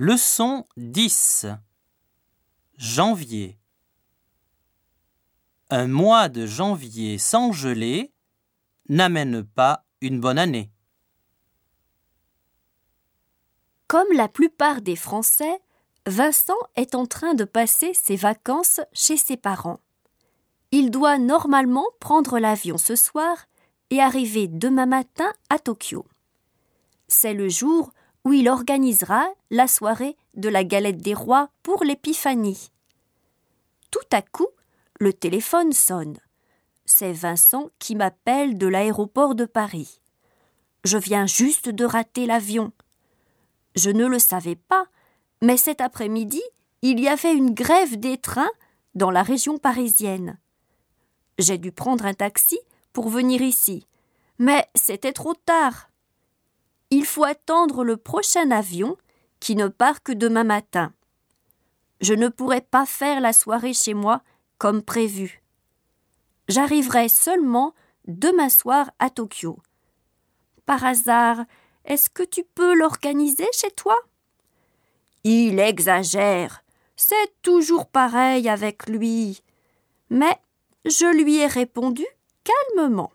[0.00, 1.46] Leçon 10
[2.76, 3.58] Janvier
[5.70, 8.12] Un mois de janvier sans gelée
[8.88, 10.70] n'amène pas une bonne année.
[13.88, 15.60] Comme la plupart des Français,
[16.06, 19.80] Vincent est en train de passer ses vacances chez ses parents.
[20.70, 23.46] Il doit normalement prendre l'avion ce soir
[23.90, 26.06] et arriver demain matin à Tokyo.
[27.08, 27.92] C'est le jour
[28.24, 32.70] où il organisera la soirée de la galette des rois pour l'épiphanie.
[33.90, 34.48] Tout à coup,
[35.00, 36.18] le téléphone sonne.
[36.84, 40.00] C'est Vincent qui m'appelle de l'aéroport de Paris.
[40.84, 42.72] Je viens juste de rater l'avion.
[43.76, 44.86] Je ne le savais pas,
[45.42, 46.42] mais cet après-midi,
[46.82, 48.50] il y avait une grève des trains
[48.94, 50.38] dans la région parisienne.
[51.38, 52.58] J'ai dû prendre un taxi
[52.92, 53.86] pour venir ici,
[54.38, 55.90] mais c'était trop tard.
[56.90, 58.96] Il faut attendre le prochain avion
[59.40, 60.92] qui ne part que demain matin.
[62.00, 64.22] Je ne pourrai pas faire la soirée chez moi
[64.56, 65.42] comme prévu.
[66.48, 67.74] J'arriverai seulement
[68.06, 69.58] demain soir à Tokyo.
[70.64, 71.44] Par hasard,
[71.84, 73.96] est-ce que tu peux l'organiser chez toi?
[75.24, 76.62] Il exagère.
[76.96, 79.42] C'est toujours pareil avec lui.
[80.10, 80.38] Mais
[80.84, 82.04] je lui ai répondu
[82.44, 83.12] calmement.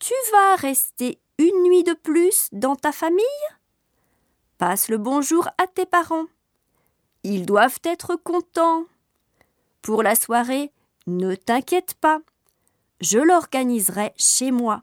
[0.00, 3.24] Tu vas rester une nuit de plus dans ta famille?
[4.58, 6.26] Passe le bonjour à tes parents.
[7.22, 8.84] Ils doivent être contents.
[9.82, 10.72] Pour la soirée,
[11.06, 12.20] ne t'inquiète pas.
[13.00, 14.82] Je l'organiserai chez moi.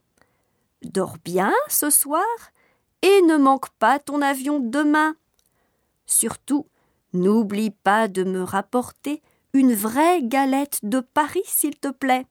[0.81, 2.25] Dors bien ce soir
[3.01, 5.15] et ne manque pas ton avion demain.
[6.05, 6.65] Surtout,
[7.13, 9.21] n'oublie pas de me rapporter
[9.53, 12.25] une vraie galette de Paris, s'il te plaît.